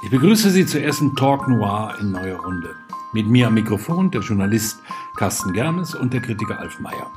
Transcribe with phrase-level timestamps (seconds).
[0.00, 2.76] Ich begrüße Sie zur ersten Talk Noir in neuer Runde.
[3.12, 4.80] Mit mir am Mikrofon der Journalist
[5.16, 7.10] Carsten Germes und der Kritiker Alf Meyer.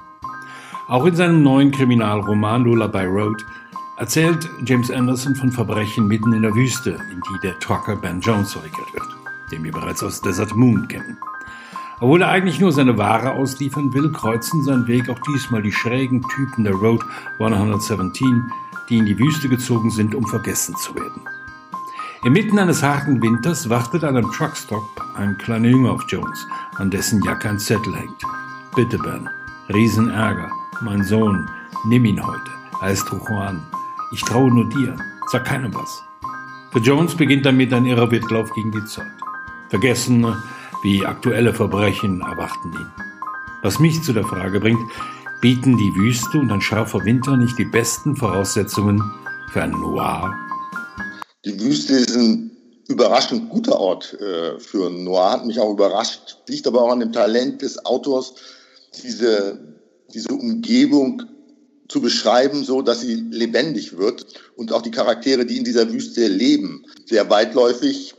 [0.87, 3.45] Auch in seinem neuen Kriminalroman Lullaby Road
[3.97, 8.53] erzählt James Anderson von Verbrechen mitten in der Wüste, in die der Trucker Ben Jones
[8.53, 9.07] verwickelt wird,
[9.51, 11.19] den wir bereits aus Desert Moon kennen.
[11.99, 16.23] Obwohl er eigentlich nur seine Ware ausliefern will, kreuzen seinen Weg auch diesmal die schrägen
[16.29, 17.05] Typen der Road
[17.37, 18.51] 117,
[18.89, 21.21] die in die Wüste gezogen sind, um vergessen zu werden.
[22.23, 24.83] Inmitten eines harten Winters wartet an einem Truckstop
[25.15, 28.21] ein kleiner Junge auf Jones, an dessen Jacke ein Zettel hängt.
[28.75, 29.27] Bitte, Ben.
[29.73, 30.51] Riesenärger.
[30.81, 31.49] Mein Sohn.
[31.87, 32.51] Nimm ihn heute.
[32.79, 33.59] Heißt Juan.
[34.11, 34.95] Ich traue nur dir.
[35.31, 36.03] Sag keinem was.
[36.71, 39.11] Für Jones beginnt damit ein irrer Wettlauf gegen die Zeit.
[39.69, 40.43] Vergessene
[40.83, 42.91] wie aktuelle Verbrechen erwarten ihn.
[43.63, 44.91] Was mich zu der Frage bringt,
[45.41, 49.01] bieten die Wüste und ein scharfer Winter nicht die besten Voraussetzungen
[49.51, 50.35] für ein Noir
[51.45, 52.51] die Wüste ist ein
[52.87, 56.37] überraschend guter Ort äh, für Noir, hat mich auch überrascht.
[56.47, 58.33] Liegt aber auch an dem Talent des Autors,
[59.03, 59.59] diese,
[60.13, 61.23] diese Umgebung
[61.87, 64.25] zu beschreiben, so dass sie lebendig wird
[64.55, 68.15] und auch die Charaktere, die in dieser Wüste leben, sehr weitläufig,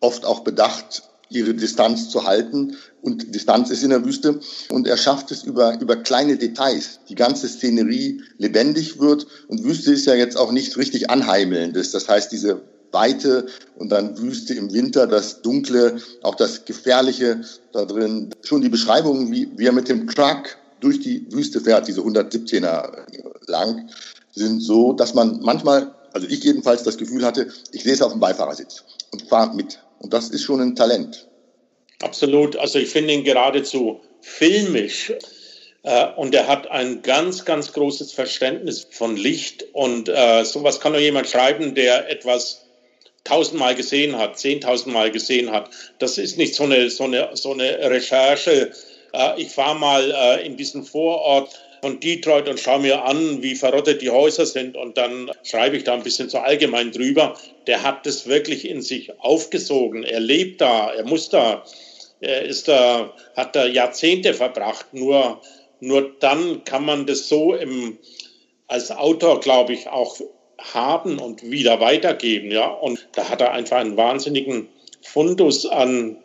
[0.00, 1.02] oft auch bedacht,
[1.34, 2.76] ihre Distanz zu halten.
[3.02, 4.40] Und Distanz ist in der Wüste.
[4.70, 7.00] Und er schafft es über, über kleine Details.
[7.08, 9.26] Die ganze Szenerie lebendig wird.
[9.48, 11.90] Und Wüste ist ja jetzt auch nichts richtig Anheimelndes.
[11.90, 12.62] Das heißt, diese
[12.94, 13.46] Weite
[13.76, 18.30] und dann Wüste im Winter, das Dunkle, auch das Gefährliche da drin.
[18.42, 23.04] Schon die Beschreibung, wie, wie er mit dem Truck durch die Wüste fährt, diese 117er
[23.48, 23.90] lang,
[24.32, 28.20] sind so, dass man manchmal, also ich jedenfalls das Gefühl hatte, ich lese auf dem
[28.20, 29.80] Beifahrersitz und fahre mit.
[30.04, 31.26] Und das ist schon ein Talent.
[32.02, 32.56] Absolut.
[32.56, 35.14] Also ich finde ihn geradezu filmisch.
[35.82, 39.64] Äh, und er hat ein ganz, ganz großes Verständnis von Licht.
[39.72, 42.66] Und äh, sowas kann nur jemand schreiben, der etwas
[43.24, 45.70] tausendmal gesehen hat, zehntausendmal gesehen hat.
[45.98, 48.72] Das ist nicht so eine, so eine, so eine Recherche.
[49.14, 54.00] Äh, ich war mal in diesem Vorort von Detroit und schaue mir an, wie verrottet
[54.00, 57.36] die Häuser sind und dann schreibe ich da ein bisschen so allgemein drüber.
[57.66, 60.02] Der hat das wirklich in sich aufgesogen.
[60.02, 61.62] Er lebt da, er muss da,
[62.20, 64.94] er ist da, hat da Jahrzehnte verbracht.
[64.94, 65.42] Nur,
[65.80, 67.98] nur dann kann man das so im,
[68.66, 70.18] als Autor, glaube ich, auch
[70.56, 72.66] haben und wieder weitergeben, ja.
[72.66, 74.70] Und da hat er einfach einen wahnsinnigen
[75.02, 76.16] Fundus an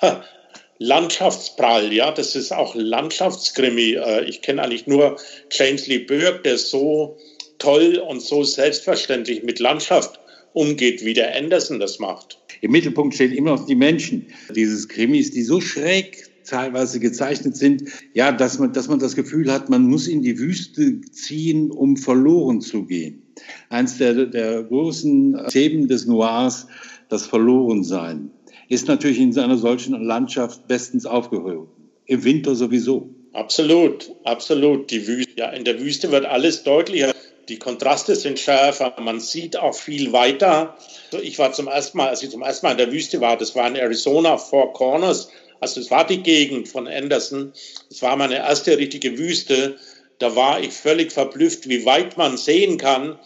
[0.78, 3.94] Landschaftsprall, ja, das ist auch Landschaftskrimi.
[3.94, 5.16] Äh, ich kenne eigentlich nur
[5.50, 7.16] James Lee Burke, der so
[7.58, 10.20] toll und so selbstverständlich mit Landschaft
[10.52, 12.38] umgeht, wie der Anderson das macht.
[12.60, 17.84] Im Mittelpunkt stehen immer noch die Menschen dieses Krimis, die so schräg teilweise gezeichnet sind,
[18.14, 21.96] ja, dass man, dass man das Gefühl hat, man muss in die Wüste ziehen, um
[21.96, 23.22] verloren zu gehen.
[23.68, 26.66] Eins der, der großen Themen des Noirs,
[27.08, 28.30] das Verlorensein
[28.68, 31.68] ist natürlich in einer solchen Landschaft bestens aufgehoben.
[32.06, 33.10] Im Winter sowieso.
[33.32, 34.90] Absolut, absolut.
[34.90, 37.12] Die Wüste, ja, in der Wüste wird alles deutlicher.
[37.48, 38.94] Die Kontraste sind schärfer.
[39.00, 40.76] Man sieht auch viel weiter.
[41.22, 43.54] Ich war zum ersten Mal, als ich zum ersten Mal in der Wüste war, das
[43.54, 45.30] war in Arizona, Four Corners.
[45.60, 47.52] Also es war die Gegend von Anderson.
[47.90, 49.76] Es war meine erste richtige Wüste.
[50.18, 53.18] Da war ich völlig verblüfft, wie weit man sehen kann.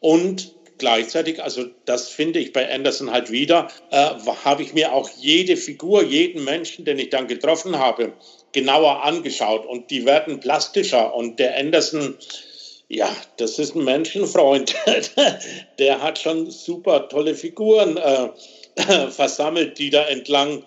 [0.00, 4.10] Und gleichzeitig, also das finde ich bei Anderson halt wieder, äh,
[4.44, 8.14] habe ich mir auch jede Figur, jeden Menschen, den ich dann getroffen habe,
[8.50, 9.64] genauer angeschaut.
[9.64, 11.14] Und die werden plastischer.
[11.14, 12.16] Und der Anderson,
[12.88, 14.74] ja, das ist ein Menschenfreund,
[15.78, 18.30] der hat schon super tolle Figuren äh,
[19.10, 20.64] versammelt, die da entlang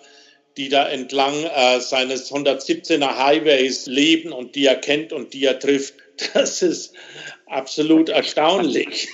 [0.56, 5.60] die da entlang äh, seines 117er Highways leben und die er kennt und die er
[5.60, 5.96] trifft.
[6.34, 6.94] Das ist
[7.48, 9.08] absolut erstaunlich.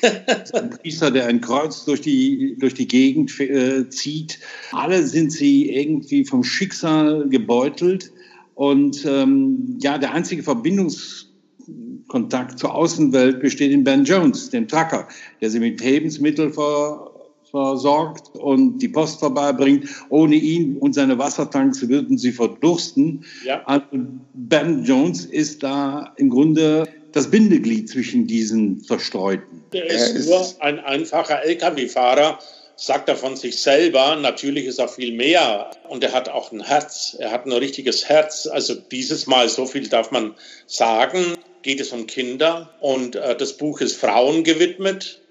[0.53, 4.39] Ein Priester, der ein Kreuz durch die, durch die Gegend äh, zieht.
[4.71, 8.11] Alle sind sie irgendwie vom Schicksal gebeutelt.
[8.55, 15.07] Und ähm, ja, der einzige Verbindungskontakt zur Außenwelt besteht in Ben Jones, dem Trucker,
[15.39, 17.10] der sie mit Lebensmitteln ver
[17.51, 19.87] versorgt und die Post vorbeibringt.
[20.09, 23.25] Ohne ihn und seine Wassertanks würden sie verdursten.
[23.45, 23.61] Ja.
[23.65, 23.85] Also
[24.33, 29.63] ben Jones ist da im Grunde das Bindeglied zwischen diesen Verstreuten.
[29.73, 32.39] Er ist nur ein einfacher Lkw-Fahrer,
[32.77, 34.15] sagt er von sich selber.
[34.15, 37.15] Natürlich ist er viel mehr und er hat auch ein Herz.
[37.19, 38.47] Er hat ein richtiges Herz.
[38.47, 40.35] Also dieses Mal, so viel darf man
[40.67, 45.21] sagen, geht es um Kinder und äh, das Buch ist Frauen gewidmet.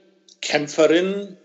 [0.43, 1.37] Kämpferin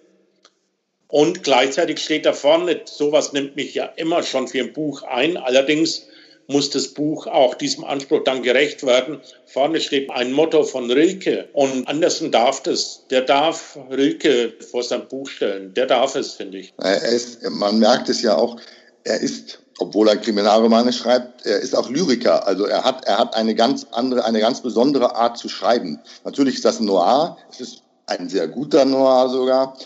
[1.16, 5.38] und gleichzeitig steht da vorne, sowas nimmt mich ja immer schon für ein Buch ein.
[5.38, 6.08] Allerdings
[6.48, 9.22] muss das Buch auch diesem Anspruch dann gerecht werden.
[9.46, 13.06] Vorne steht ein Motto von Rilke und Andersen darf das.
[13.12, 15.74] Der darf Rilke vor sein Buch stellen.
[15.74, 16.74] Der darf es, finde ich.
[17.10, 18.58] Ist, man merkt es ja auch,
[19.06, 22.46] er ist obwohl er Kriminalromane schreibt, er ist auch Lyriker.
[22.46, 26.02] Also er hat, er hat eine ganz andere, eine ganz besondere Art zu schreiben.
[26.26, 29.78] Natürlich ist das Noir, es ist ein sehr guter Noir sogar,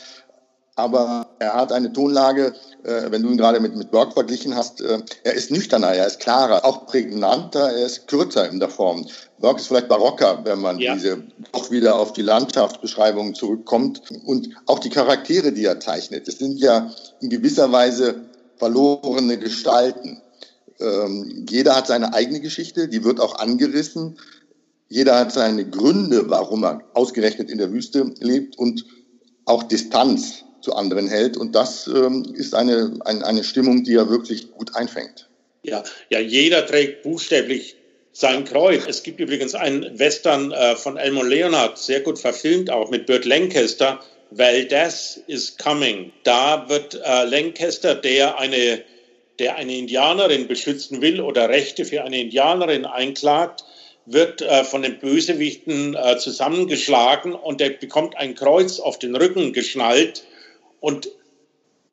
[0.79, 4.81] aber er hat eine Tonlage, äh, wenn du ihn gerade mit, mit Burke verglichen hast,
[4.81, 9.05] äh, er ist nüchterner, er ist klarer, auch prägnanter, er ist kürzer in der Form.
[9.39, 10.93] Burke ist vielleicht barocker, wenn man ja.
[10.93, 16.27] diese auch wieder auf die Landschaftsbeschreibungen zurückkommt und auch die Charaktere, die er zeichnet.
[16.27, 16.89] Es sind ja
[17.19, 20.21] in gewisser Weise verlorene Gestalten.
[20.79, 24.17] Ähm, jeder hat seine eigene Geschichte, die wird auch angerissen.
[24.87, 28.85] Jeder hat seine Gründe, warum er ausgerechnet in der Wüste lebt und
[29.45, 31.37] auch Distanz zu anderen hält.
[31.37, 35.27] Und das ähm, ist eine, eine, eine Stimmung, die er wirklich gut einfängt.
[35.63, 37.75] Ja, ja, jeder trägt buchstäblich
[38.13, 38.83] sein Kreuz.
[38.87, 43.25] Es gibt übrigens einen Western äh, von Elmo Leonard, sehr gut verfilmt, auch mit Burt
[43.25, 43.99] Lancaster.
[44.31, 46.11] Valdez is coming.
[46.23, 48.83] Da wird äh, Lancaster, der eine,
[49.39, 53.63] der eine Indianerin beschützen will oder Rechte für eine Indianerin einklagt,
[54.05, 59.53] wird äh, von den Bösewichten äh, zusammengeschlagen und er bekommt ein Kreuz auf den Rücken
[59.53, 60.23] geschnallt
[60.79, 61.09] und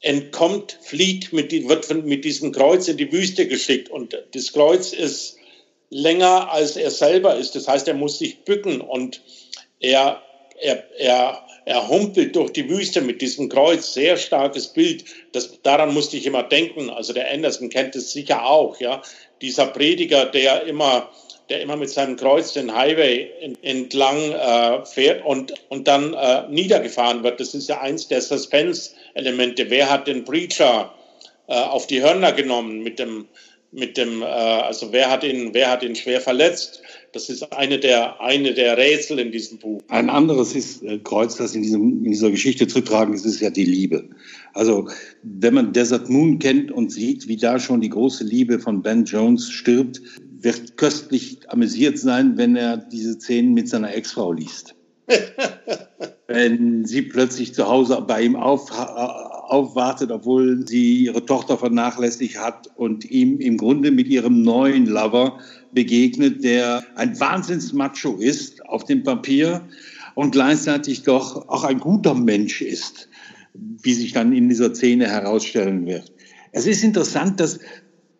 [0.00, 3.90] entkommt, flieht, mit, wird mit diesem Kreuz in die Wüste geschickt.
[3.90, 5.36] Und das Kreuz ist
[5.90, 7.54] länger, als er selber ist.
[7.54, 9.20] Das heißt, er muss sich bücken und
[9.80, 10.22] er,
[10.60, 13.94] er, er, er humpelt durch die Wüste mit diesem Kreuz.
[13.94, 15.04] Sehr starkes Bild.
[15.32, 16.90] Das, daran musste ich immer denken.
[16.90, 18.78] Also der Anderson kennt es sicher auch.
[18.80, 19.02] Ja,
[19.42, 21.10] Dieser Prediger, der immer
[21.48, 23.30] der immer mit seinem Kreuz den Highway
[23.62, 27.40] entlang äh, fährt und, und dann äh, niedergefahren wird.
[27.40, 29.70] Das ist ja eins der Suspense-Elemente.
[29.70, 30.92] Wer hat den Preacher
[31.46, 33.26] äh, auf die Hörner genommen mit dem,
[33.70, 36.82] mit dem, äh, also wer hat ihn, wer hat ihn schwer verletzt?
[37.12, 39.80] Das ist eine der, eine der Rätsel in diesem Buch.
[39.88, 43.40] Ein anderes ist, äh, Kreuz, das in, diesem, in dieser Geschichte zu tragen ist, ist
[43.40, 44.08] ja die Liebe.
[44.52, 44.88] Also,
[45.22, 49.04] wenn man Desert Moon kennt und sieht, wie da schon die große Liebe von Ben
[49.04, 50.00] Jones stirbt,
[50.40, 54.74] wird köstlich amüsiert sein, wenn er diese Szenen mit seiner Ex-Frau liest.
[56.26, 62.68] wenn sie plötzlich zu Hause bei ihm auf, aufwartet, obwohl sie ihre Tochter vernachlässigt hat
[62.76, 65.38] und ihm im Grunde mit ihrem neuen Lover
[65.72, 69.62] begegnet, der ein Wahnsinnsmacho ist auf dem Papier
[70.14, 73.08] und gleichzeitig doch auch ein guter Mensch ist,
[73.54, 76.12] wie sich dann in dieser Szene herausstellen wird.
[76.52, 77.60] Es ist interessant, dass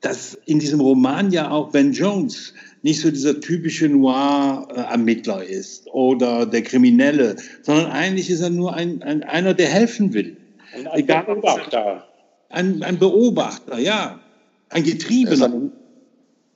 [0.06, 6.46] dass in diesem Roman ja auch Ben Jones nicht so dieser typische Noir-Ermittler ist oder
[6.46, 10.36] der Kriminelle, sondern eigentlich ist er nur ein, ein einer, der helfen will.
[10.72, 12.04] Ein, ein Beobachter.
[12.50, 14.20] Ein, ein, Beobachter, ja.
[14.68, 15.70] Ein Getriebener.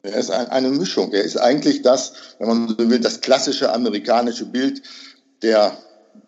[0.02, 1.12] Er ist ein, eine Mischung.
[1.12, 4.82] Er ist eigentlich das, wenn man so will, das klassische amerikanische Bild
[5.43, 5.76] der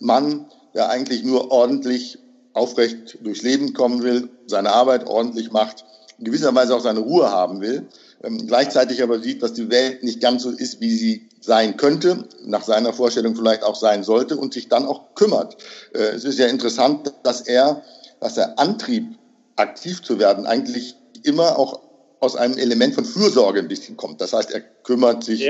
[0.00, 2.18] Mann, der eigentlich nur ordentlich
[2.52, 5.84] aufrecht durchs Leben kommen will, seine Arbeit ordentlich macht
[6.18, 7.86] in gewisser Weise auch seine Ruhe haben will,
[8.22, 12.28] ähm, gleichzeitig aber sieht, dass die Welt nicht ganz so ist, wie sie sein könnte,
[12.44, 15.56] nach seiner Vorstellung vielleicht auch sein sollte und sich dann auch kümmert.
[15.92, 17.82] Äh, es ist ja interessant, dass er,
[18.20, 19.18] dass der Antrieb,
[19.56, 21.80] aktiv zu werden, eigentlich immer auch
[22.20, 24.20] aus einem Element von Fürsorge ein bisschen kommt.
[24.20, 25.44] Das heißt, er kümmert sich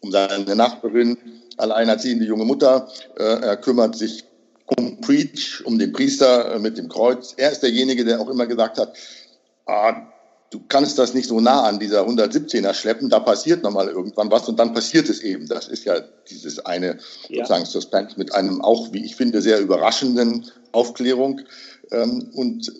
[0.00, 1.16] um seine Nachbarin,
[1.56, 2.88] alleinerziehende junge Mutter,
[3.18, 4.24] äh, er kümmert sich
[4.76, 7.34] um Preach, um den Priester äh, mit dem Kreuz.
[7.36, 8.94] Er ist derjenige, der auch immer gesagt hat,
[9.70, 10.10] ah,
[10.50, 14.48] du kannst das nicht so nah an dieser 117er schleppen, da passiert nochmal irgendwann was
[14.48, 15.46] und dann passiert es eben.
[15.46, 16.98] Das ist ja dieses eine
[17.28, 17.44] ja.
[17.44, 21.40] sozusagen Suspense mit einem auch, wie ich finde, sehr überraschenden Aufklärung.
[21.92, 22.72] Ähm, und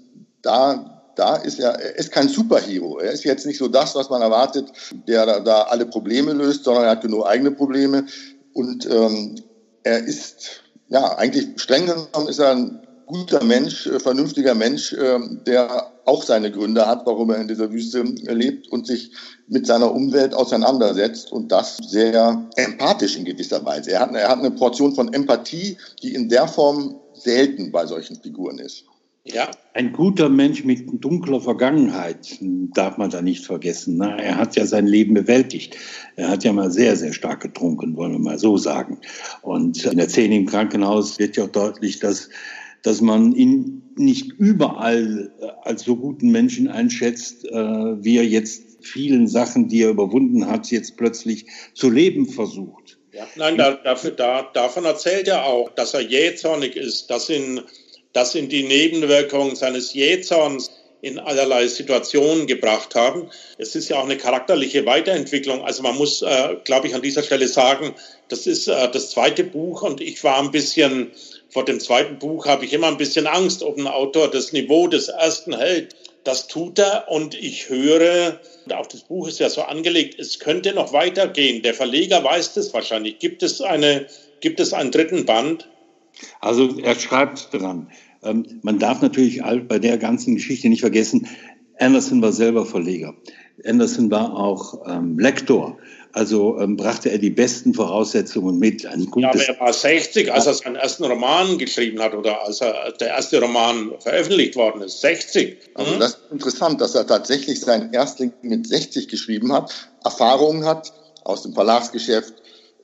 [0.43, 2.99] da, da ist er, er ist kein Superhero.
[2.99, 4.73] Er ist jetzt nicht so das, was man erwartet,
[5.07, 8.07] der da, da alle Probleme löst, sondern er hat genug eigene Probleme.
[8.53, 9.37] Und ähm,
[9.85, 15.41] er ist, ja, eigentlich streng genommen ist er ein guter Mensch, äh, vernünftiger Mensch, ähm,
[15.47, 19.13] der auch seine Gründe hat, warum er in dieser Wüste lebt und sich
[19.49, 23.93] mit seiner Umwelt auseinandersetzt und das sehr empathisch in gewisser Weise.
[23.93, 28.17] Er hat, er hat eine Portion von Empathie, die in der Form selten bei solchen
[28.17, 28.85] Figuren ist.
[29.25, 29.51] Ja.
[29.75, 33.99] Ein guter Mensch mit dunkler Vergangenheit darf man da nicht vergessen.
[33.99, 35.77] Na, er hat ja sein Leben bewältigt.
[36.17, 38.99] Er hat ja mal sehr, sehr stark getrunken, wollen wir mal so sagen.
[39.43, 42.31] Und in der Szene im Krankenhaus wird ja auch deutlich, dass
[42.83, 48.85] dass man ihn nicht überall äh, als so guten Menschen einschätzt, äh, wie er jetzt
[48.85, 52.99] vielen Sachen, die er überwunden hat, jetzt plötzlich zu leben versucht.
[53.13, 57.09] Ja, nein, da, dafür, da, davon erzählt er auch, dass er jähzornig ist.
[57.11, 57.65] Das sind,
[58.13, 60.71] das sind die Nebenwirkungen seines Jähzorns.
[61.03, 63.31] In allerlei Situationen gebracht haben.
[63.59, 65.65] Es ist ja auch eine charakterliche Weiterentwicklung.
[65.65, 67.95] Also man muss, äh, glaube ich, an dieser Stelle sagen,
[68.29, 71.13] das ist äh, das zweite Buch und ich war ein bisschen,
[71.49, 74.89] vor dem zweiten Buch habe ich immer ein bisschen Angst, ob ein Autor das Niveau
[74.89, 75.97] des ersten hält.
[76.25, 78.39] Das tut er und ich höre,
[78.75, 81.63] auch das Buch ist ja so angelegt, es könnte noch weitergehen.
[81.63, 83.19] Der Verleger weiß das wahrscheinlich.
[83.19, 84.07] Gibt es, eine,
[84.41, 85.67] gibt es einen dritten Band?
[86.41, 87.91] Also er schreibt dran.
[88.23, 91.27] Ähm, man darf natürlich bei der ganzen Geschichte nicht vergessen,
[91.79, 93.15] Anderson war selber Verleger.
[93.65, 95.79] Anderson war auch ähm, Lektor.
[96.13, 98.85] Also ähm, brachte er die besten Voraussetzungen mit.
[98.85, 102.45] Ein gutes ja, aber er war 60, als er seinen ersten Roman geschrieben hat oder
[102.45, 105.01] als er, der erste Roman veröffentlicht worden ist.
[105.01, 105.57] 60.
[105.75, 109.73] Also das ist interessant, dass er tatsächlich seinen Erstling mit 60 geschrieben hat,
[110.05, 110.93] Erfahrungen hat
[111.25, 112.35] aus dem Verlagsgeschäft,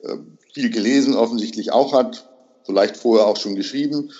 [0.03, 0.15] äh,
[0.53, 2.29] viel gelesen offensichtlich auch hat,
[2.65, 4.11] vielleicht vorher auch schon geschrieben.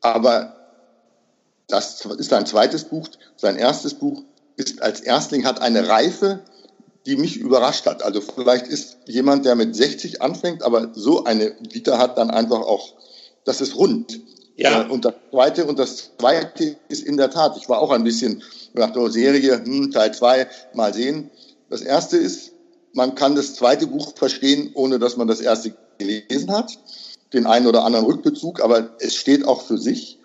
[0.00, 0.56] Aber
[1.68, 3.08] das ist sein zweites Buch.
[3.36, 4.22] Sein erstes Buch
[4.56, 6.40] ist als Erstling hat eine Reife,
[7.06, 8.02] die mich überrascht hat.
[8.02, 12.60] Also vielleicht ist jemand, der mit 60 anfängt, aber so eine Vita hat, dann einfach
[12.60, 12.94] auch,
[13.44, 14.20] das ist rund.
[14.56, 14.82] Ja.
[14.82, 18.04] Äh, und das zweite, und das zweite ist in der Tat, ich war auch ein
[18.04, 18.42] bisschen
[18.74, 21.30] nach der Serie, hm, Teil zwei, mal sehen.
[21.70, 22.52] Das erste ist,
[22.92, 26.78] man kann das zweite Buch verstehen, ohne dass man das erste gelesen hat.
[27.32, 30.18] Den einen oder anderen Rückbezug, aber es steht auch für sich.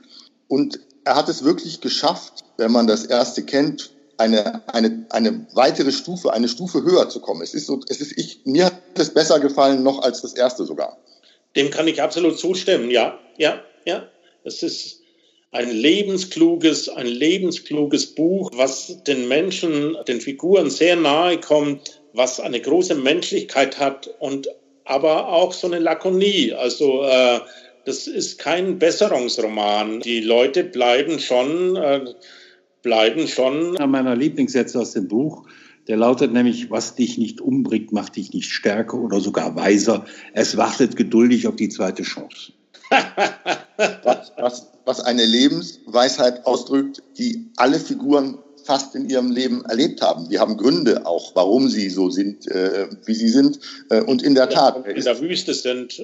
[0.48, 5.91] Und er hat es wirklich geschafft, wenn man das erste kennt, eine, eine, eine weitere
[5.91, 7.41] Stufe, eine Stufe höher zu kommen.
[7.41, 10.65] Es ist so, es ist, ich, mir hat es besser gefallen noch als das erste
[10.65, 10.98] sogar.
[11.55, 14.08] Dem kann ich absolut zustimmen, ja, ja, ja.
[14.43, 15.01] Es ist
[15.51, 22.62] ein lebenskluges, ein lebenskluges Buch, was den Menschen, den Figuren sehr nahe kommt, was eine
[22.62, 24.48] große Menschlichkeit hat und
[24.91, 26.53] aber auch so eine Lakonie.
[26.53, 27.39] Also äh,
[27.86, 30.01] das ist kein Besserungsroman.
[30.01, 32.05] Die Leute bleiben schon äh,
[32.81, 33.77] bleiben schon.
[33.77, 35.48] Einer meiner Lieblingssätze aus dem Buch,
[35.88, 40.05] der lautet nämlich, was dich nicht umbringt, macht dich nicht stärker oder sogar weiser.
[40.33, 42.53] Es wartet geduldig auf die zweite Chance.
[44.03, 50.30] was, was, was eine Lebensweisheit ausdrückt, die alle Figuren fast in ihrem Leben erlebt haben.
[50.30, 53.60] Die haben Gründe auch, warum sie so sind, äh, wie sie sind.
[53.89, 54.86] Äh, und in der Tat.
[54.88, 56.03] In der Wüste sind.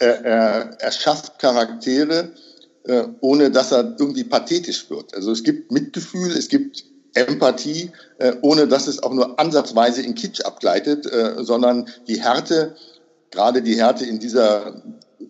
[0.00, 2.32] Er, er, er schafft Charaktere,
[2.84, 5.14] äh, ohne dass er irgendwie pathetisch wird.
[5.14, 6.84] Also es gibt Mitgefühl, es gibt
[7.14, 12.76] Empathie, äh, ohne dass es auch nur ansatzweise in Kitsch abgleitet, äh, sondern die Härte,
[13.30, 14.82] gerade die Härte in dieser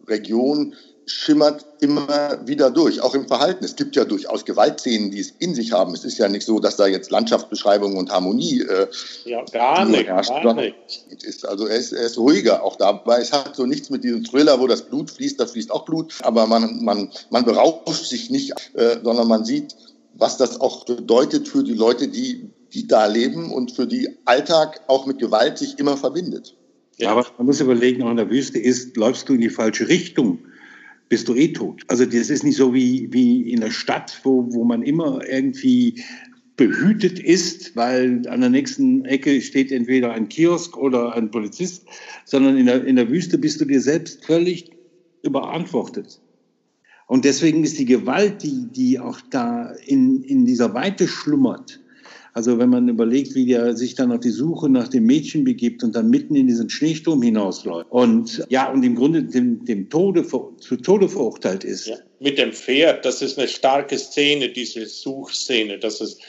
[0.08, 0.74] Region,
[1.06, 3.64] schimmert immer wieder durch, auch im Verhalten.
[3.64, 5.94] Es gibt ja durchaus Gewaltszenen, die es in sich haben.
[5.94, 8.88] Es ist ja nicht so, dass da jetzt Landschaftsbeschreibung und Harmonie äh,
[9.24, 10.74] ja, gar nicht, herrscht, gar nicht.
[11.22, 11.46] Ist.
[11.46, 13.20] Also er ist, er ist ruhiger auch dabei.
[13.20, 16.14] Es hat so nichts mit diesem Thriller, wo das Blut fließt, da fließt auch Blut,
[16.22, 19.76] aber man, man, man berauscht sich nicht, äh, sondern man sieht,
[20.14, 24.80] was das auch bedeutet für die Leute, die, die da leben und für die Alltag
[24.88, 26.56] auch mit Gewalt sich immer verbindet.
[26.98, 29.86] Ja, aber man muss überlegen, auch in der Wüste ist, läufst du in die falsche
[29.88, 30.38] Richtung
[31.08, 31.82] bist du eh tot.
[31.88, 36.02] Also das ist nicht so wie, wie in der Stadt, wo, wo man immer irgendwie
[36.56, 41.84] behütet ist, weil an der nächsten Ecke steht entweder ein Kiosk oder ein Polizist,
[42.24, 44.70] sondern in der, in der Wüste bist du dir selbst völlig
[45.22, 46.20] überantwortet.
[47.06, 51.80] Und deswegen ist die Gewalt, die, die auch da in, in dieser Weite schlummert,
[52.36, 55.82] also wenn man überlegt, wie der sich dann auf die Suche nach dem Mädchen begibt
[55.82, 60.22] und dann mitten in diesen Schneesturm hinausläuft und ja, und im Grunde dem, dem Tode,
[60.26, 61.86] zu Tode verurteilt ist.
[61.86, 65.78] Ja, mit dem Pferd, das ist eine starke Szene, diese Suchszene.
[65.78, 66.20] Das ist,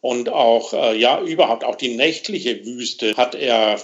[0.00, 3.78] und auch, äh, ja, überhaupt auch die nächtliche Wüste hat er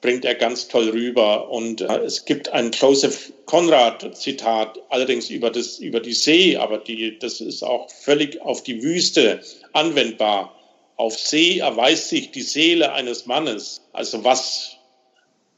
[0.00, 1.50] bringt er ganz toll rüber.
[1.50, 7.18] Und äh, es gibt ein Joseph Conrad-Zitat, allerdings über, das, über die See, aber die,
[7.18, 9.40] das ist auch völlig auf die Wüste
[9.72, 10.54] anwendbar.
[10.98, 14.78] Auf See erweist sich die Seele eines Mannes, also was,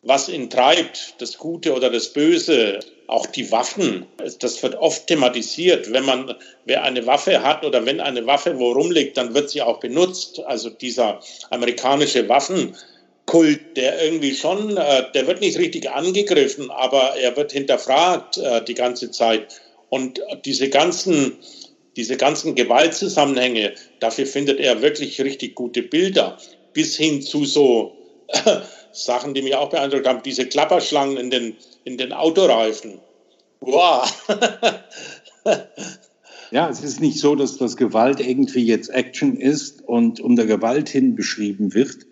[0.02, 4.06] was ihn treibt, das Gute oder das Böse, auch die Waffen.
[4.38, 5.90] Das wird oft thematisiert.
[5.92, 6.34] Wenn man,
[6.66, 10.40] wer eine Waffe hat oder wenn eine Waffe wo rumliegt, dann wird sie auch benutzt.
[10.44, 17.34] Also dieser amerikanische Waffenkult, der irgendwie schon, äh, der wird nicht richtig angegriffen, aber er
[17.38, 19.60] wird hinterfragt äh, die ganze Zeit.
[19.88, 21.38] Und diese ganzen
[22.00, 26.38] diese ganzen Gewaltzusammenhänge, dafür findet er wirklich richtig gute Bilder,
[26.72, 27.92] bis hin zu so
[28.28, 33.00] äh, Sachen, die mich auch beeindruckt haben, diese Klapperschlangen in den, in den Autoreifen.
[33.60, 34.10] Wow.
[36.50, 40.46] ja, es ist nicht so, dass das Gewalt irgendwie jetzt Action ist und um der
[40.46, 42.06] Gewalt hin beschrieben wird,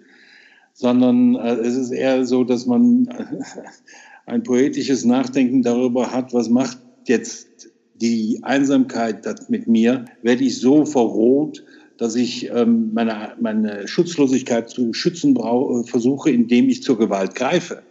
[0.74, 3.08] sondern äh, es ist eher so, dass man
[4.26, 6.76] ein poetisches Nachdenken darüber hat, was macht
[7.06, 11.64] jetzt die Einsamkeit mit mir, werde ich so verroht,
[11.96, 17.82] dass ich ähm, meine, meine Schutzlosigkeit zu schützen brauche, versuche, indem ich zur Gewalt greife.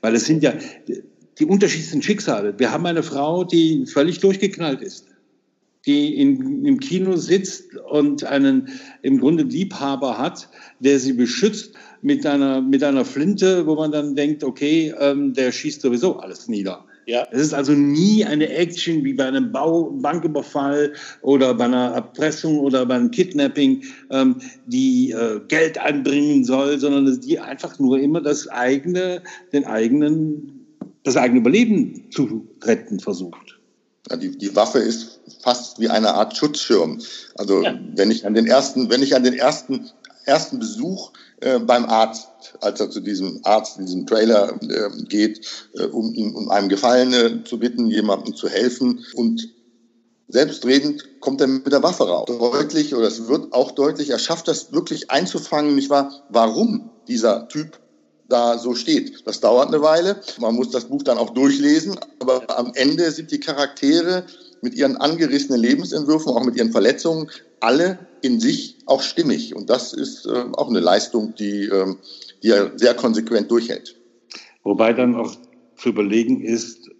[0.00, 0.52] Weil es sind ja
[1.38, 2.58] die unterschiedlichsten Schicksale.
[2.58, 5.06] Wir haben eine Frau, die völlig durchgeknallt ist
[5.86, 8.68] die in, im Kino sitzt und einen
[9.02, 10.48] im Grunde Liebhaber hat,
[10.80, 15.52] der sie beschützt mit einer, mit einer Flinte, wo man dann denkt, okay, ähm, der
[15.52, 16.84] schießt sowieso alles nieder.
[17.06, 17.26] Ja.
[17.30, 22.58] Es ist also nie eine Action wie bei einem Bau Banküberfall oder bei einer Erpressung
[22.58, 28.20] oder bei einem Kidnapping, ähm, die äh, Geld einbringen soll, sondern die einfach nur immer
[28.20, 29.22] das eigene,
[29.52, 30.66] den eigenen,
[31.04, 33.56] das eigene Überleben zu retten versucht.
[34.10, 37.00] Ja, die, die Waffe ist fast wie eine Art Schutzschirm.
[37.36, 37.78] Also ja.
[37.94, 39.90] wenn ich an den ersten, wenn ich an den ersten
[40.26, 42.28] ersten Besuch äh, beim Arzt,
[42.60, 47.44] als er zu diesem Arzt, diesem Trailer äh, geht, äh, um ihm um einem Gefallene
[47.44, 49.48] zu bitten, jemandem zu helfen und
[50.28, 52.26] selbstredend kommt er mit der Waffe raus.
[52.26, 56.24] Deutlich, oder es wird auch deutlich, er schafft das wirklich einzufangen, nicht wahr?
[56.30, 57.78] Warum dieser Typ
[58.28, 59.26] da so steht.
[59.26, 60.20] Das dauert eine Weile.
[60.40, 61.98] Man muss das Buch dann auch durchlesen.
[62.18, 64.24] Aber am Ende sind die Charaktere
[64.66, 67.30] mit ihren angerissenen Lebensentwürfen, auch mit ihren Verletzungen,
[67.60, 69.54] alle in sich auch stimmig.
[69.54, 71.94] Und das ist äh, auch eine Leistung, die, äh,
[72.42, 73.94] die er sehr konsequent durchhält.
[74.64, 75.36] Wobei dann auch
[75.76, 76.90] zu überlegen ist,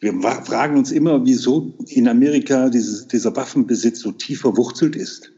[0.00, 5.32] wir fragen uns immer, wieso in Amerika dieses, dieser Waffenbesitz so tief verwurzelt ist.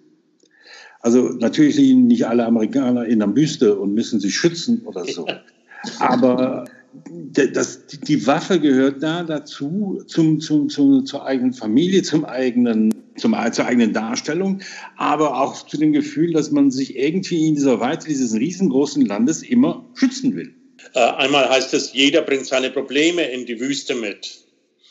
[0.98, 5.24] Also natürlich liegen nicht alle Amerikaner in der Wüste und müssen sich schützen oder so.
[6.00, 12.92] Aber das, die Waffe gehört da dazu, zum, zum, zum, zur eigenen Familie, zum eigenen,
[13.16, 14.60] zum, zur eigenen Darstellung,
[14.96, 19.42] aber auch zu dem Gefühl, dass man sich irgendwie in dieser Weite dieses riesengroßen Landes
[19.42, 20.54] immer schützen will.
[20.94, 24.44] Äh, einmal heißt es, jeder bringt seine Probleme in die Wüste mit.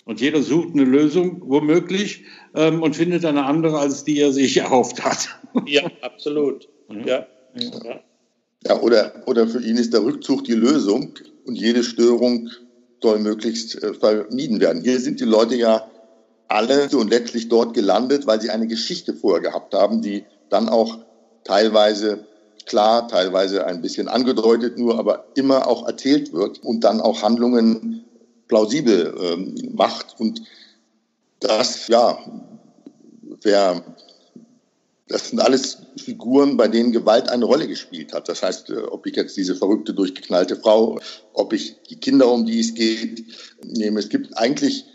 [0.06, 2.24] Und jeder sucht eine Lösung, womöglich,
[2.56, 5.30] ähm, und findet eine andere, als die er sich erhofft hat.
[5.66, 6.70] Ja, absolut.
[7.06, 7.28] Ja.
[7.56, 8.02] ja.
[8.66, 8.82] ja.
[8.82, 11.14] oder, oder für ihn ist der Rückzug die Lösung
[11.50, 12.52] und jede Störung
[13.02, 14.84] soll möglichst äh, vermieden werden.
[14.84, 15.90] Hier sind die Leute ja
[16.48, 21.00] alle und letztlich dort gelandet, weil sie eine Geschichte vorher gehabt haben, die dann auch
[21.44, 22.28] teilweise
[22.68, 28.06] klar, teilweise ein bisschen angedeutet nur, aber immer auch erzählt wird und dann auch Handlungen
[28.48, 30.20] plausibel ähm, macht.
[30.20, 30.44] Und
[31.40, 32.20] das, ja,
[33.42, 33.84] wer
[35.10, 38.30] das sind alles Figuren, bei denen Gewalt eine Rolle gespielt hat.
[38.30, 41.00] Das heißt, äh, ob ich jetzt diese verrückte, durchgeknallte Frau,
[41.34, 43.26] ob ich die Kinder, um die es geht,
[43.66, 44.00] nehme.
[44.00, 44.86] Es gibt eigentlich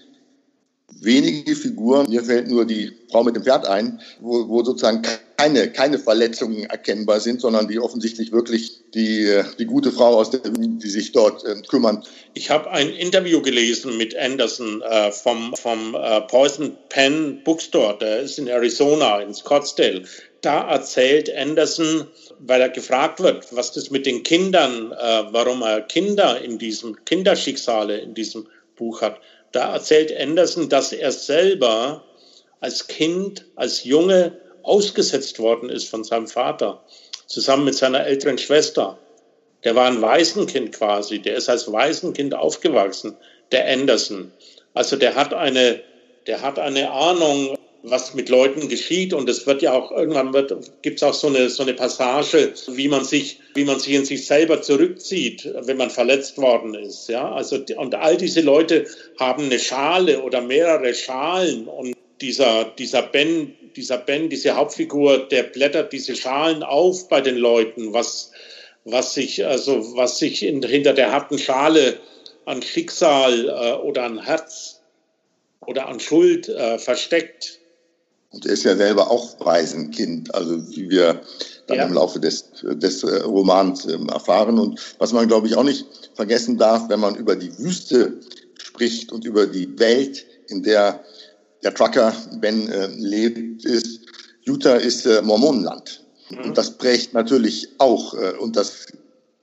[1.00, 5.02] wenige Figuren, mir fällt nur die Frau mit dem Pferd ein, wo, wo sozusagen
[5.44, 10.40] keine, keine Verletzungen erkennbar sind, sondern die offensichtlich wirklich die, die gute Frau aus der,
[10.40, 12.02] die sich dort äh, kümmern.
[12.32, 18.20] Ich habe ein Interview gelesen mit Anderson äh, vom, vom äh, Poison Pen Bookstore, der
[18.20, 20.04] ist in Arizona, in Scottsdale.
[20.40, 22.06] Da erzählt Anderson,
[22.38, 27.04] weil er gefragt wird, was das mit den Kindern, äh, warum er Kinder in diesem,
[27.04, 29.20] Kinderschicksale in diesem Buch hat.
[29.52, 32.02] Da erzählt Anderson, dass er selber
[32.60, 36.82] als Kind, als Junge ausgesetzt worden ist von seinem Vater,
[37.26, 38.98] zusammen mit seiner älteren Schwester.
[39.64, 43.16] Der war ein Waisenkind quasi, der ist als Waisenkind aufgewachsen,
[43.52, 44.32] der Anderson.
[44.74, 45.80] Also der hat eine,
[46.26, 49.12] der hat eine Ahnung, was mit Leuten geschieht.
[49.12, 52.52] Und es wird ja auch irgendwann wird, gibt es auch so eine, so eine Passage,
[52.68, 57.08] wie man sich, wie man sich in sich selber zurückzieht, wenn man verletzt worden ist.
[57.08, 58.86] Ja, also, und all diese Leute
[59.20, 61.93] haben eine Schale oder mehrere Schalen und
[62.24, 67.92] dieser, dieser Ben, dieser Ben, diese Hauptfigur, der blättert diese Schalen auf bei den Leuten,
[67.92, 68.30] was,
[68.84, 71.98] was sich, also, was sich in, hinter der harten Schale
[72.46, 74.80] an Schicksal äh, oder an Herz
[75.66, 77.58] oder an Schuld äh, versteckt.
[78.30, 81.20] Und er ist ja selber auch Waisenkind, also wie wir
[81.66, 81.84] dann ja.
[81.84, 84.58] im Laufe des, des äh, Romans ähm, erfahren.
[84.58, 85.84] Und was man, glaube ich, auch nicht
[86.14, 88.14] vergessen darf, wenn man über die Wüste
[88.58, 91.04] spricht und über die Welt, in der
[91.64, 94.00] der Trucker Ben äh, lebt, ist,
[94.42, 96.04] Utah ist äh, Mormonenland.
[96.30, 96.44] Mhm.
[96.44, 98.86] Und das prägt natürlich auch, äh, und das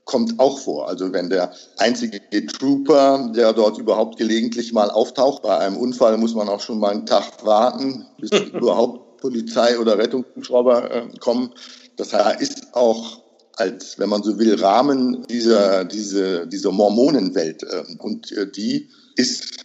[0.05, 0.87] kommt auch vor.
[0.87, 6.35] Also wenn der einzige Trooper, der dort überhaupt gelegentlich mal auftaucht, bei einem Unfall muss
[6.35, 11.51] man auch schon mal einen Tag warten, bis überhaupt Polizei oder Rettungshubschrauber äh, kommen.
[11.95, 13.21] Das ist auch
[13.55, 17.63] als, wenn man so will, Rahmen dieser, diese, dieser Mormonenwelt.
[17.63, 19.57] Äh, und äh, die ist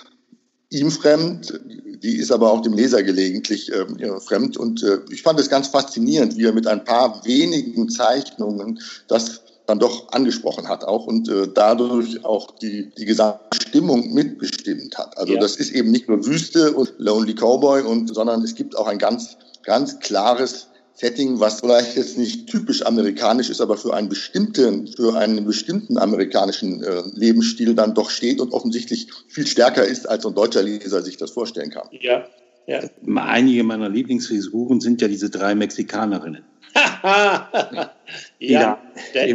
[0.71, 1.61] ihm fremd,
[2.03, 3.87] die ist aber auch dem Leser gelegentlich äh,
[4.21, 4.57] fremd.
[4.57, 9.43] Und äh, ich fand es ganz faszinierend, wie er mit ein paar wenigen Zeichnungen das
[9.67, 15.19] dann doch angesprochen hat auch und äh, dadurch auch die, die gesamte Stimmung mitbestimmt hat.
[15.19, 15.41] Also ja.
[15.41, 18.99] das ist eben nicht nur Wüste und Lonely Cowboy, und, sondern es gibt auch ein
[18.99, 24.89] ganz, ganz klares Setting, was vielleicht jetzt nicht typisch amerikanisch ist, aber für einen bestimmten,
[24.89, 30.25] für einen bestimmten amerikanischen äh, Lebensstil dann doch steht und offensichtlich viel stärker ist, als
[30.25, 31.87] ein deutscher Leser sich das vorstellen kann.
[32.01, 32.25] Ja,
[32.67, 32.81] ja.
[33.15, 36.43] Einige meiner Lieblingsfiguren sind ja diese drei Mexikanerinnen.
[38.39, 38.79] ja,
[39.15, 39.29] der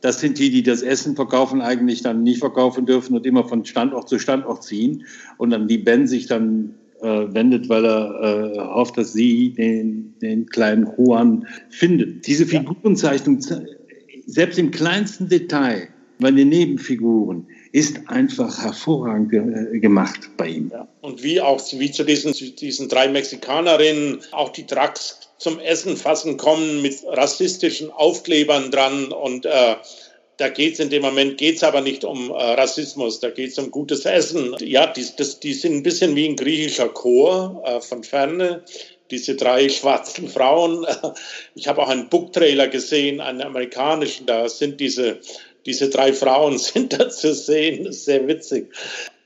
[0.00, 3.64] Das sind die, die das Essen verkaufen, eigentlich dann nicht verkaufen dürfen und immer von
[3.64, 5.04] Standort zu Standort ziehen.
[5.36, 6.74] Und dann die Ben sich dann
[7.06, 12.26] wendet, weil er äh, hofft, dass sie den, den kleinen Juan findet.
[12.26, 13.40] Diese Figurenzeichnung,
[14.26, 15.88] selbst im kleinsten Detail,
[16.18, 20.70] bei den Nebenfiguren, ist einfach hervorragend ge gemacht bei ihm.
[20.72, 20.88] Ja.
[21.02, 26.38] Und wie auch wie zu diesen, diesen drei Mexikanerinnen, auch die Trucks zum Essen fassen
[26.38, 29.76] kommen mit rassistischen Aufklebern dran und äh,
[30.36, 33.58] da geht es in dem Moment geht's aber nicht um äh, Rassismus, da geht es
[33.58, 34.54] um gutes Essen.
[34.60, 38.62] Ja, die, das, die sind ein bisschen wie ein griechischer Chor äh, von ferne.
[39.10, 40.86] Diese drei schwarzen Frauen.
[41.54, 44.26] Ich habe auch einen Book-Trailer gesehen, einen amerikanischen.
[44.26, 45.20] Da sind diese
[45.66, 47.92] diese drei Frauen sind da zu sehen.
[47.92, 48.72] Sehr witzig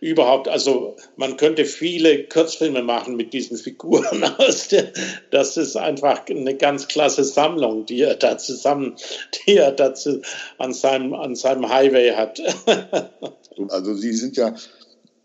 [0.01, 4.69] überhaupt, also man könnte viele Kurzfilme machen mit diesen Figuren aus.
[4.69, 4.93] Der,
[5.31, 8.97] das ist einfach eine ganz klasse Sammlung, die er da zusammen,
[9.47, 10.23] die er dazu
[10.59, 12.41] an seinem, an seinem Highway hat.
[13.69, 14.55] also Sie sind ja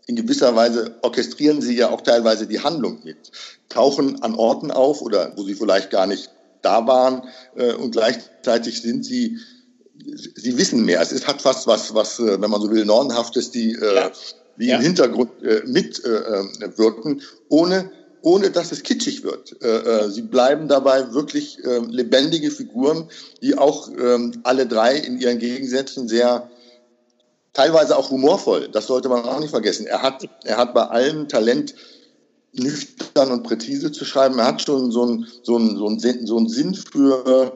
[0.06, 3.32] in gewisser Weise orchestrieren Sie ja auch teilweise die Handlung mit,
[3.68, 6.30] tauchen an Orten auf oder wo Sie vielleicht gar nicht
[6.62, 7.22] da waren
[7.56, 9.38] äh, und gleichzeitig sind Sie
[10.34, 11.00] Sie wissen mehr.
[11.00, 14.12] Es ist, hat fast was, was, äh, wenn man so will, Nornhaftes, die äh, ja
[14.58, 14.76] die ja.
[14.76, 17.90] im Hintergrund äh, mitwirken, äh, ohne,
[18.22, 19.60] ohne dass es kitschig wird.
[19.62, 23.08] Äh, äh, sie bleiben dabei wirklich äh, lebendige Figuren,
[23.42, 26.50] die auch äh, alle drei in ihren Gegensätzen sehr
[27.52, 28.68] teilweise auch humorvoll.
[28.68, 29.86] Das sollte man auch nicht vergessen.
[29.86, 31.74] Er hat, er hat bei allem Talent,
[32.52, 34.38] nüchtern und präzise zu schreiben.
[34.38, 37.52] Er hat schon so einen, so einen, so einen, so einen Sinn für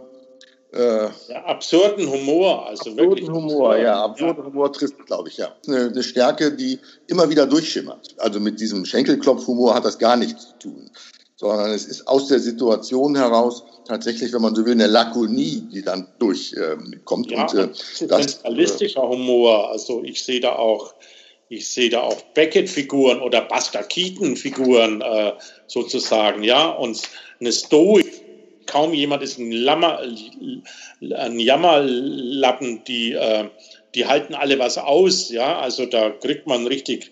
[0.72, 3.28] äh, ja, absurden Humor, also absurden wirklich.
[3.28, 4.50] Humor, ja, absurden ja.
[4.50, 5.54] Humor trifft, glaube ich, ja.
[5.66, 6.78] Eine, eine, Stärke, die
[7.08, 8.14] immer wieder durchschimmert.
[8.18, 10.90] Also mit diesem Schenkelklopfhumor hat das gar nichts zu tun,
[11.36, 15.82] sondern es ist aus der Situation heraus tatsächlich, wenn man so will, eine Lakonie, die
[15.82, 17.32] dann durchkommt.
[17.32, 19.70] Ähm, ja, und, äh, zentralistischer äh, Humor.
[19.70, 20.94] Also ich sehe da auch
[21.52, 25.32] ich sehe da auch Beckett-Figuren oder Buster Keaton-Figuren äh,
[25.66, 27.02] sozusagen, ja, und
[27.40, 28.19] eine Stoik
[28.70, 33.48] kaum jemand ist ein, Lammer, ein Jammerlappen, die, äh,
[33.94, 37.10] die halten alle was aus, ja, also da kriegt man richtig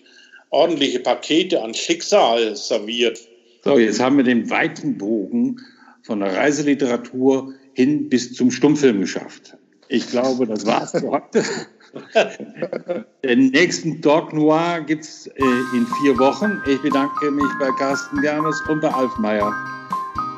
[0.49, 3.19] ordentliche Pakete an Schicksal serviert.
[3.63, 5.59] So, jetzt haben wir den weiten Bogen
[6.03, 9.57] von der Reiseliteratur hin bis zum Stummfilm geschafft.
[9.89, 11.43] Ich glaube, das war's für heute.
[13.23, 15.41] Den nächsten Dog Noir gibt es äh,
[15.75, 16.61] in vier Wochen.
[16.67, 19.78] Ich bedanke mich bei Carsten Germes und bei Alf Meyer.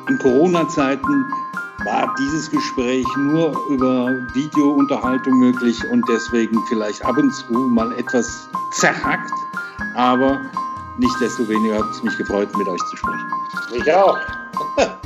[0.08, 1.32] In Corona-Zeiten
[1.84, 8.48] war dieses Gespräch nur über Videounterhaltung möglich und deswegen vielleicht ab und zu mal etwas
[8.72, 9.30] zerhackt.
[9.94, 10.40] Aber
[10.98, 13.32] nicht desto weniger hat es mich gefreut, mit euch zu sprechen.
[13.74, 14.18] Ich auch.